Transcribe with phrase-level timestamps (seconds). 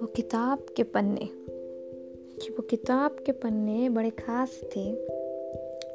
[0.00, 1.28] वो किताब के पन्ने।
[2.42, 4.94] कि वो किताब के पन्ने बड़े ख़ास थे,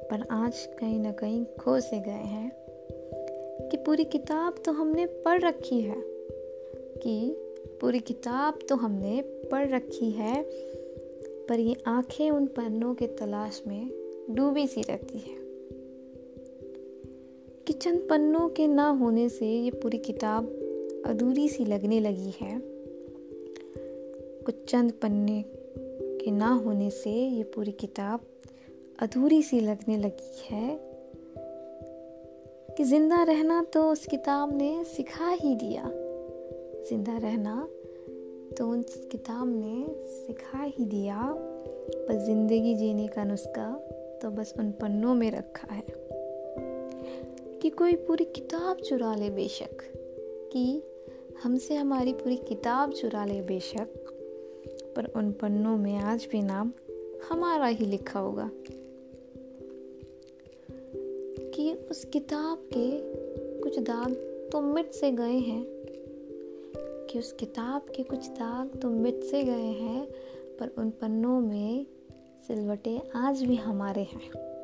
[0.08, 2.52] पर आज कहीं ना कहीं खो से गए हैं
[3.70, 6.04] कि पूरी किताब तो हमने पढ़ रखी है,
[6.98, 7.38] कि
[7.82, 10.44] पूरी किताब तो हमने पढ़ रखी है,
[11.50, 13.92] पर ये आँखें उन पन्नों के तलाश में
[14.30, 15.49] डूबी सी रहती है।
[17.82, 20.48] चंद पन्नों के ना होने से ये पूरी किताब
[21.06, 22.60] अधूरी सी लगने लगी है।
[24.46, 28.26] कुछ चंद पन्ने के ना होने से ये पूरी किताब
[29.00, 30.80] अधूरी सी लगने लगी है
[32.78, 35.84] कि ज़िंदा रहना तो उस किताब ने सिखा ही दिया।
[36.90, 37.68] ज़िंदा रहना
[38.58, 43.72] तो उस किताब ने सिखा ही दिया, पर ज़िंदगी जीने का नुस्खा
[44.22, 45.99] तो बस उन पन्नों में रखा है।
[47.62, 49.94] कि कोई पूरी किताब चुरा ले बेशक,
[50.54, 50.84] कि
[51.44, 53.88] हमसे हमारी पूरी किताब चुरा ले बेशक,
[54.96, 56.74] पर उन पन्नों में आज भी नाम
[57.30, 58.52] हमारा ही लिखा होगा।
[61.56, 63.00] कि उस किताब के
[63.60, 64.14] कुछ दाग
[64.52, 65.66] तो मिट से गए हैं,
[67.10, 70.08] कि उस किताब के कुछ दाग तो मिट से गए हैं,
[70.60, 71.86] पर उन पन्नों में
[72.48, 74.59] सिलवटे आज भी हमारे हैं।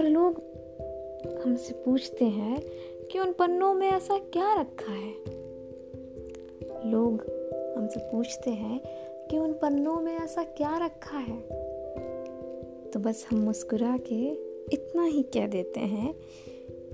[0.00, 0.42] और लोग
[1.44, 2.62] हमसे पूछते हैं
[3.12, 5.12] कि उन पन्नों में ऐसा क्या रखा है।
[6.90, 7.14] लोग
[7.78, 8.80] हमसे पूछते हैं
[9.30, 11.40] कि उन पन्नों में ऐसा क्या रखा है।
[12.90, 14.30] तो बस हम मुस्कुरा के
[14.74, 16.14] इतना ही कह देते हैं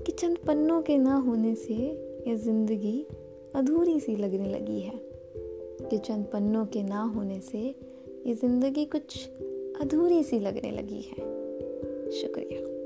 [0.03, 1.73] कि चंद पन्नों के ना होने से
[2.27, 3.07] ये ज़िंदगी
[3.55, 4.99] अधूरी सी लगने लगी है।
[5.89, 7.75] कि चंद पन्नों के ना होने से
[8.25, 9.29] ये ज़िंदगी कुछ
[9.81, 11.37] अधूरी सी लगने लगी है।
[12.11, 12.76] शुक्रिया।